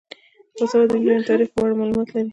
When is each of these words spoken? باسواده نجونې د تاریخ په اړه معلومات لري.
باسواده 0.55 0.93
نجونې 0.97 1.19
د 1.23 1.27
تاریخ 1.29 1.47
په 1.53 1.59
اړه 1.63 1.75
معلومات 1.79 2.07
لري. 2.11 2.29